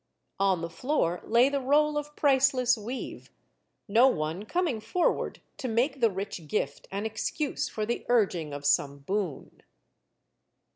[0.39, 3.29] On the floor lay the roll of priceless weave,
[3.87, 8.65] no one coming forward to make the rich gift an excuse for the urging of
[8.65, 9.61] some boon.